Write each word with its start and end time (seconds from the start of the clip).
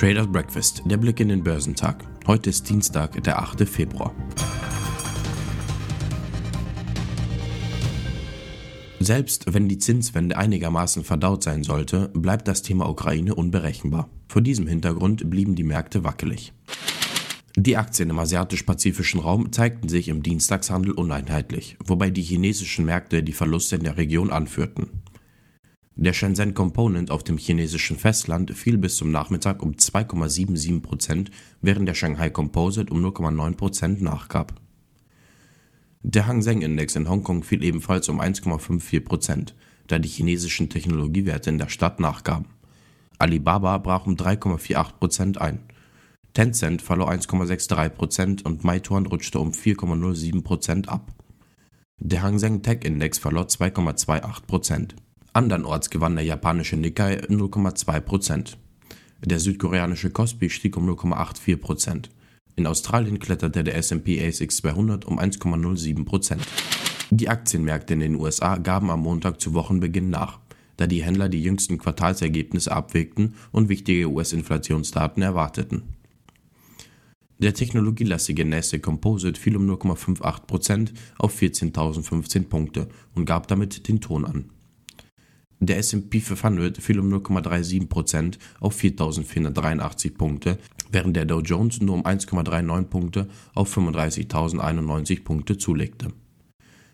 Traders 0.00 0.28
Breakfast, 0.28 0.82
der 0.86 0.96
Blick 0.96 1.20
in 1.20 1.28
den 1.28 1.44
Börsentag. 1.44 2.06
Heute 2.26 2.48
ist 2.48 2.66
Dienstag, 2.70 3.22
der 3.22 3.38
8. 3.38 3.68
Februar. 3.68 4.14
Selbst 8.98 9.52
wenn 9.52 9.68
die 9.68 9.76
Zinswende 9.76 10.38
einigermaßen 10.38 11.04
verdaut 11.04 11.42
sein 11.42 11.64
sollte, 11.64 12.08
bleibt 12.14 12.48
das 12.48 12.62
Thema 12.62 12.88
Ukraine 12.88 13.34
unberechenbar. 13.34 14.08
Vor 14.26 14.40
diesem 14.40 14.66
Hintergrund 14.66 15.28
blieben 15.28 15.54
die 15.54 15.64
Märkte 15.64 16.02
wackelig. 16.02 16.54
Die 17.56 17.76
Aktien 17.76 18.08
im 18.08 18.18
asiatisch-pazifischen 18.18 19.20
Raum 19.20 19.52
zeigten 19.52 19.90
sich 19.90 20.08
im 20.08 20.22
Dienstagshandel 20.22 20.92
uneinheitlich, 20.92 21.76
wobei 21.84 22.08
die 22.08 22.22
chinesischen 22.22 22.86
Märkte 22.86 23.22
die 23.22 23.34
Verluste 23.34 23.76
in 23.76 23.82
der 23.82 23.98
Region 23.98 24.30
anführten. 24.30 24.99
Der 26.02 26.14
Shenzhen 26.14 26.54
Component 26.54 27.10
auf 27.10 27.24
dem 27.24 27.36
chinesischen 27.36 27.98
Festland 27.98 28.56
fiel 28.56 28.78
bis 28.78 28.96
zum 28.96 29.10
Nachmittag 29.10 29.62
um 29.62 29.72
2,77%, 29.72 31.26
während 31.60 31.86
der 31.86 31.92
Shanghai 31.92 32.30
Composite 32.30 32.90
um 32.90 33.04
0,9% 33.04 34.02
nachgab. 34.02 34.54
Der 36.02 36.26
Hang 36.26 36.40
Seng 36.40 36.62
Index 36.62 36.96
in 36.96 37.06
Hongkong 37.06 37.42
fiel 37.42 37.62
ebenfalls 37.62 38.08
um 38.08 38.18
1,54%, 38.18 39.52
da 39.88 39.98
die 39.98 40.08
chinesischen 40.08 40.70
Technologiewerte 40.70 41.50
in 41.50 41.58
der 41.58 41.68
Stadt 41.68 42.00
nachgaben. 42.00 42.46
Alibaba 43.18 43.76
brach 43.76 44.06
um 44.06 44.14
3,48% 44.14 45.36
ein. 45.36 45.60
Tencent 46.32 46.80
verlor 46.80 47.10
1,63% 47.10 48.46
und 48.46 48.64
Meituan 48.64 49.04
rutschte 49.04 49.38
um 49.38 49.50
4,07% 49.50 50.88
ab. 50.88 51.12
Der 51.98 52.22
Hang 52.22 52.38
Seng 52.38 52.62
Tech 52.62 52.86
Index 52.86 53.18
verlor 53.18 53.44
2,28%. 53.44 54.94
Andernorts 55.32 55.90
gewann 55.90 56.16
der 56.16 56.24
japanische 56.24 56.76
Nikkei 56.76 57.20
0,2%. 57.20 58.56
Der 59.24 59.38
südkoreanische 59.38 60.10
Kospi 60.10 60.50
stieg 60.50 60.76
um 60.76 60.88
0,84%. 60.88 62.06
In 62.56 62.66
Australien 62.66 63.18
kletterte 63.18 63.62
der 63.62 63.76
S&P 63.76 64.26
ASX 64.26 64.56
200 64.56 65.04
um 65.04 65.20
1,07%. 65.20 66.38
Die 67.10 67.28
Aktienmärkte 67.28 67.94
in 67.94 68.00
den 68.00 68.16
USA 68.16 68.56
gaben 68.56 68.90
am 68.90 69.00
Montag 69.00 69.40
zu 69.40 69.54
Wochenbeginn 69.54 70.10
nach, 70.10 70.40
da 70.76 70.86
die 70.86 71.02
Händler 71.02 71.28
die 71.28 71.42
jüngsten 71.42 71.78
Quartalsergebnisse 71.78 72.72
abwägten 72.72 73.34
und 73.52 73.68
wichtige 73.68 74.10
US-Inflationsdaten 74.10 75.22
erwarteten. 75.22 75.82
Der 77.38 77.54
technologielastige 77.54 78.44
Nasdaq 78.44 78.82
Composite 78.82 79.40
fiel 79.40 79.56
um 79.56 79.70
0,58% 79.70 80.90
auf 81.18 81.40
14.015 81.40 82.48
Punkte 82.48 82.88
und 83.14 83.24
gab 83.24 83.48
damit 83.48 83.88
den 83.88 84.00
Ton 84.00 84.24
an. 84.24 84.50
Der 85.62 85.76
S&P 85.76 86.20
500 86.20 86.78
fiel 86.78 86.98
um 86.98 87.12
0,37% 87.12 88.38
auf 88.60 88.80
4.483 88.80 90.16
Punkte, 90.16 90.58
während 90.90 91.16
der 91.16 91.26
Dow 91.26 91.40
Jones 91.40 91.82
nur 91.82 91.96
um 91.96 92.06
1,39 92.06 92.84
Punkte 92.84 93.28
auf 93.54 93.76
35.091 93.76 95.22
Punkte 95.22 95.58
zulegte. 95.58 96.14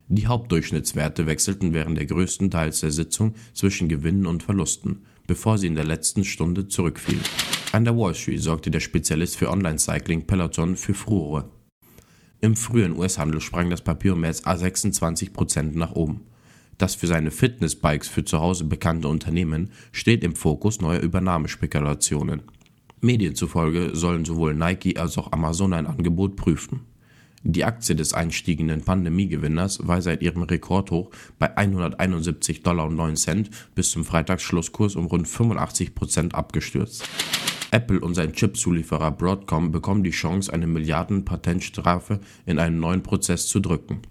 Die 0.08 0.27
Hauptdurchschnittswerte 0.27 1.27
wechselten 1.27 1.75
während 1.75 1.97
der 1.97 2.06
größten 2.06 2.50
Teils 2.50 2.81
der 2.81 2.91
Sitzung 2.91 3.34
zwischen 3.55 3.89
Gewinnen 3.89 4.27
und 4.27 4.42
Verlusten, 4.42 5.03
bevor 5.28 5.58
sie 5.58 5.69
in 5.69 5.77
der 5.77 5.84
letzten 5.84 6.25
Stunde 6.25 6.67
zurückfielen. 6.67 7.23
An 7.70 7.84
der 7.84 7.97
Wall 7.97 8.14
Street 8.14 8.42
sorgte 8.42 8.73
der 8.73 8.80
Spezialist 8.80 9.36
für 9.36 9.51
Online-Cycling 9.51 10.27
Peloton 10.27 10.77
für 10.77 10.95
Furore. 10.95 11.51
Im 12.41 12.56
frühen 12.56 12.97
US-Handel 12.97 13.41
sprang 13.41 13.70
das 13.70 13.83
Papier 13.83 14.14
um 14.14 14.20
mehr 14.20 14.30
als 14.30 14.45
26% 14.45 15.77
nach 15.77 15.92
oben. 15.92 16.23
Das 16.79 16.95
für 16.95 17.07
seine 17.07 17.31
Fitnessbikes 17.31 18.09
für 18.09 18.25
zu 18.25 18.41
Hause 18.41 18.65
bekannte 18.65 19.09
Unternehmen 19.09 19.71
steht 19.93 20.23
im 20.23 20.37
Fokus 20.37 20.81
neuer 20.81 21.01
Übernahmespekulationen. 21.01 22.42
Medien 23.01 23.35
zufolge 23.35 23.95
sollen 23.95 24.25
sowohl 24.25 24.55
Nike 24.55 24.98
als 24.98 25.17
auch 25.17 25.33
Amazon 25.33 25.73
ein 25.73 25.86
Angebot 25.86 26.36
prüfen. 26.36 26.81
Die 27.42 27.65
Aktie 27.65 27.95
des 27.95 28.13
einstiegenden 28.13 28.83
Pandemiegewinners 28.83 29.86
war 29.86 30.03
seit 30.03 30.20
ihrem 30.20 30.42
Rekordhoch 30.42 31.11
bei 31.39 31.57
171,09 31.57 32.63
Dollar 32.63 32.91
bis 33.75 33.91
zum 33.91 34.05
Freitagsschlusskurs 34.05 34.97
um 34.97 35.07
rund 35.07 35.29
85 35.29 35.95
Prozent 35.95 36.35
abgestürzt. 36.35 37.09
Apple 37.70 38.01
und 38.01 38.15
sein 38.15 38.33
Chipzulieferer 38.33 39.13
Broadcom 39.13 39.70
bekommen 39.70 40.03
die 40.03 40.11
Chance, 40.11 40.53
eine 40.53 40.67
Milliarden-Patentstrafe 40.67 42.20
in 42.47 42.59
einen 42.59 42.81
neuen 42.81 43.03
Prozess 43.03 43.47
zu 43.47 43.61
drücken. 43.61 44.03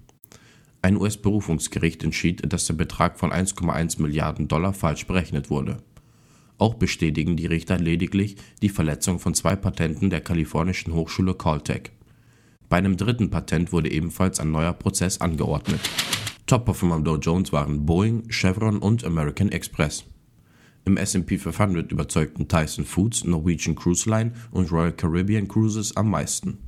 Ein 0.86 0.98
US-Berufungsgericht 0.98 2.04
entschied, 2.04 2.54
dass 2.54 2.68
der 2.68 2.76
Betrag 2.76 3.18
von 3.18 3.32
1,1 3.32 4.00
Milliarden 4.00 4.48
Dollar 4.48 4.72
falsch 4.72 5.08
berechnet 5.08 5.50
wurde. 5.50 5.78
Auch 6.60 6.76
bestätigen 6.76 7.36
die 7.36 7.48
Richter 7.48 7.80
lediglich 7.80 8.36
die 8.62 8.70
Verletzung 8.70 9.18
von 9.18 9.34
zwei 9.34 9.56
Patenten 9.56 10.12
der 10.12 10.22
kalifornischen 10.22 10.94
Hochschule 10.94 11.34
Caltech. 11.34 11.90
Bei 12.70 12.78
einem 12.78 12.98
dritten 12.98 13.32
Patent 13.32 13.72
wurde 13.72 13.92
ebenfalls 13.92 14.40
ein 14.40 14.52
neuer 14.52 14.74
Prozess 14.74 15.22
angeordnet. 15.22 15.82
Top-Performer 16.46 17.00
Dow 17.00 17.16
Jones 17.16 17.52
waren 17.52 17.88
Boeing, 17.88 18.30
Chevron 18.30 18.78
und 18.78 19.04
American 19.06 19.52
Express. 19.52 20.06
Im 20.86 20.98
S&P 20.98 21.40
500 21.40 21.92
überzeugten 21.92 22.48
Tyson 22.48 22.86
Foods, 22.86 23.24
Norwegian 23.24 23.76
Cruise 23.76 24.08
Line 24.08 24.34
und 24.52 24.72
Royal 24.72 24.92
Caribbean 24.92 25.48
Cruises 25.48 25.98
am 25.98 26.12
meisten. 26.12 26.60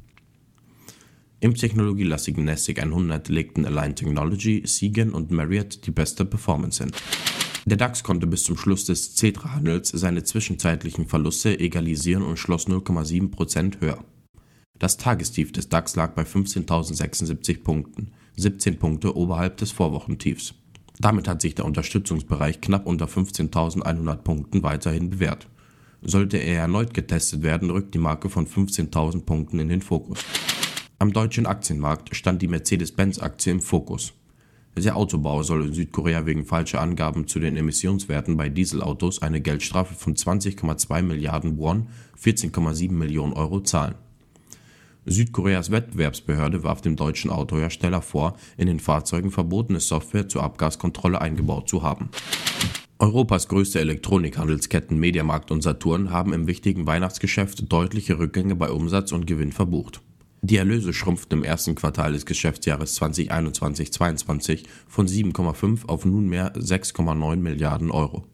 Im 1.40 1.53
technologielastigen 1.53 2.46
Nasdaq 2.46 2.80
100 2.80 3.30
legten 3.30 3.66
Align 3.66 3.96
Technology, 3.96 4.64
Siegen 4.66 5.12
und 5.12 5.30
Marriott 5.30 5.86
die 5.86 5.92
beste 5.92 6.25
Performance 6.25 6.84
hin. 6.84 6.92
Der 7.66 7.78
DAX 7.78 8.02
konnte 8.02 8.25
bis 8.25 8.44
zum 8.44 8.58
Schluss 8.58 8.86
des 8.86 9.16
Cetra-Handels 9.16 9.90
seine 9.90 10.24
zwischenzeitlichen 10.24 11.06
Verluste 11.06 11.59
egalisieren 11.59 12.24
und 12.24 12.40
schloss 12.40 12.68
0,7% 12.68 13.81
höher. 13.81 14.03
Das 14.80 14.98
Tagestief 14.98 15.52
des 15.52 15.70
DAX 15.70 15.96
lag 15.96 16.16
bei 16.16 16.24
15.076 16.24 17.62
Punkten, 17.62 18.14
17 18.38 18.80
Punkte 18.80 19.16
oberhalb 19.16 19.58
des 19.58 19.72
Vorwochentiefs. 19.72 20.56
Damit 21.00 21.28
hat 21.28 21.44
sich 21.44 21.54
der 21.54 21.66
Unterstützungsbereich 21.66 22.62
knapp 22.62 22.88
unter 22.88 23.06
15.100 23.06 24.16
Punkten 24.18 24.64
weiterhin 24.64 25.12
bewährt. 25.12 25.48
Sollte 26.02 26.38
er 26.38 26.62
erneut 26.62 26.96
getestet 26.96 27.44
werden, 27.44 27.69
rückt 27.69 27.94
die 27.94 28.00
Marke 28.00 28.30
von 28.30 28.48
15.000 28.48 29.22
Punkten 29.22 29.59
in 29.59 29.69
den 29.69 29.81
Fokus. 29.81 30.19
Am 31.00 31.13
deutschen 31.13 31.46
Aktienmarkt 31.46 32.16
stand 32.16 32.41
die 32.41 32.47
Mercedes-Benz-Aktie 32.47 33.52
im 33.52 33.62
Fokus. 33.62 34.13
Der 34.75 34.96
Autobauer 34.96 35.44
soll 35.44 35.68
in 35.68 35.74
Südkorea 35.74 36.25
wegen 36.25 36.44
falscher 36.44 36.81
Angaben 36.81 37.28
zu 37.28 37.40
den 37.40 37.56
Emissionswerten 37.56 38.35
bei 38.35 38.50
Dieselautos 38.50 39.22
eine 39.22 39.40
Geldstrafe 39.40 39.94
von 39.94 40.16
20,2 40.16 41.03
Milliarden 41.03 41.59
Won, 41.59 41.90
14,7 42.19 42.91
Millionen 42.91 43.34
Euro 43.34 43.59
zahlen. 43.59 43.94
Südkoreas 45.06 45.69
Wettbewerbsbehörde 45.69 46.63
warf 46.63 46.81
dem 46.81 46.96
deutschen 46.96 47.30
Autohersteller 47.30 48.02
vor, 48.02 48.36
in 48.57 48.66
den 48.66 48.80
Fahrzeugen 48.80 49.30
verbotene 49.30 49.80
Software 49.80 50.28
zur 50.28 50.41
Abgaskontrolle 50.41 51.22
eingebaut 51.22 51.69
zu 51.69 51.84
haben. 51.84 52.09
Europas 52.97 53.47
größte 53.50 53.80
Elektronikhandelsketten 53.80 55.00
Mediamarkt 55.00 55.52
und 55.52 55.62
Saturn 55.62 56.09
haben 56.09 56.34
im 56.34 56.47
wichtigen 56.47 56.88
Weihnachtsgeschäft 56.88 57.72
deutliche 57.72 58.18
Rückgänge 58.18 58.56
bei 58.56 58.72
Umsatz 58.72 59.12
und 59.12 59.28
Gewinn 59.28 59.52
verbucht. 59.52 60.02
Die 60.42 60.58
Erlöse 60.58 60.94
schrumpften 60.94 61.40
im 61.40 61.44
ersten 61.44 61.75
Quartal 61.75 62.14
des 62.14 62.25
Geschäftsjahres 62.25 63.02
2021/22 63.02 64.66
von 64.88 65.08
7,5 65.08 65.86
auf 65.88 66.06
nunmehr 66.06 66.53
6,9 66.53 67.38
Milliarden 67.38 67.90
Euro. 67.92 68.25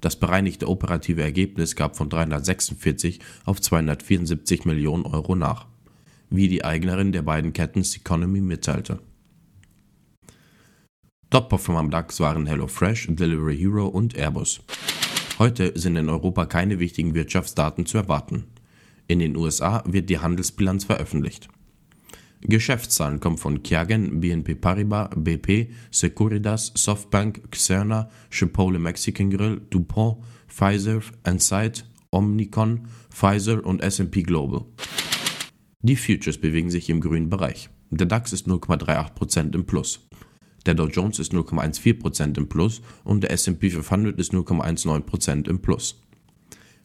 Das 0.00 0.16
bereinigte 0.16 0.68
operative 0.68 1.22
Ergebnis 1.22 1.76
gab 1.76 1.96
von 1.96 2.10
346 2.10 3.20
auf 3.44 3.60
274 3.60 4.64
Millionen 4.64 5.06
Euro 5.06 5.34
nach, 5.34 5.66
wie 6.28 6.48
die 6.48 6.64
Eignerin 6.64 7.12
der 7.12 7.22
beiden 7.22 7.52
Ketten 7.52 7.82
Economy 7.82 8.40
mitteilte. 8.40 8.98
Top-Performer 11.30 11.80
am 11.80 11.90
DAX 11.90 12.20
waren 12.20 12.46
HelloFresh, 12.46 13.08
Delivery 13.10 13.56
Hero 13.56 13.86
und 13.86 14.16
Airbus. 14.16 14.60
Heute 15.38 15.72
sind 15.74 15.96
in 15.96 16.08
Europa 16.08 16.46
keine 16.46 16.78
wichtigen 16.78 17.14
Wirtschaftsdaten 17.14 17.86
zu 17.86 17.96
erwarten. 17.98 18.44
In 19.06 19.18
den 19.18 19.36
USA 19.36 19.82
wird 19.86 20.08
die 20.08 20.18
Handelsbilanz 20.18 20.84
veröffentlicht. 20.84 21.48
Geschäftszahlen 22.40 23.20
kommen 23.20 23.38
von 23.38 23.62
Kiagen, 23.62 24.20
BNP 24.20 24.54
Paribas, 24.54 25.10
BP, 25.16 25.70
Securitas, 25.90 26.72
Softbank, 26.74 27.50
Xerna, 27.50 28.10
Chipotle 28.30 28.78
Mexican 28.78 29.30
Grill, 29.30 29.62
DuPont, 29.70 30.18
Pfizer, 30.48 31.00
Ensight, 31.22 31.86
Omnicon, 32.10 32.86
Pfizer 33.10 33.64
und 33.64 33.82
S&P 33.82 34.22
Global. 34.22 34.66
Die 35.80 35.96
Futures 35.96 36.38
bewegen 36.38 36.70
sich 36.70 36.88
im 36.90 37.00
grünen 37.00 37.30
Bereich. 37.30 37.70
Der 37.90 38.06
DAX 38.06 38.32
ist 38.32 38.46
0,38% 38.46 39.54
im 39.54 39.64
Plus. 39.64 40.06
Der 40.66 40.74
Dow 40.74 40.88
Jones 40.88 41.18
ist 41.18 41.32
0,14% 41.32 42.38
im 42.38 42.48
Plus 42.48 42.80
und 43.04 43.22
der 43.22 43.30
S&P 43.32 43.70
500 43.70 44.18
ist 44.18 44.32
0,19% 44.32 45.48
im 45.48 45.60
Plus. 45.60 46.03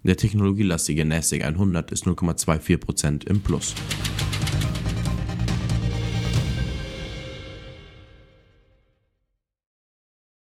Der 0.04 0.16
technologielastige 0.16 1.04
Nasdaq 1.04 1.44
100 1.44 1.92
ist 1.92 2.06
0,24% 2.06 3.28
im 3.28 3.42
Plus. 3.42 3.76